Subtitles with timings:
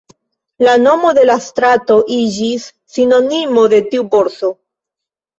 [0.67, 4.51] La nomo de la strato iĝis sinonimo de tiu borso.